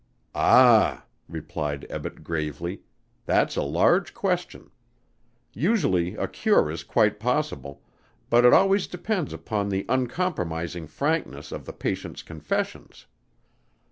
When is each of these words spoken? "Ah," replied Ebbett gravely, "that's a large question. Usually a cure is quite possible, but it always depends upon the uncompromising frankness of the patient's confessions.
"Ah," 0.33 1.05
replied 1.29 1.85
Ebbett 1.87 2.23
gravely, 2.23 2.81
"that's 3.27 3.55
a 3.55 3.61
large 3.61 4.15
question. 4.15 4.71
Usually 5.53 6.15
a 6.15 6.27
cure 6.27 6.71
is 6.71 6.83
quite 6.83 7.19
possible, 7.19 7.83
but 8.27 8.43
it 8.43 8.51
always 8.51 8.87
depends 8.87 9.31
upon 9.31 9.69
the 9.69 9.85
uncompromising 9.87 10.87
frankness 10.87 11.51
of 11.51 11.65
the 11.65 11.73
patient's 11.73 12.23
confessions. 12.23 13.05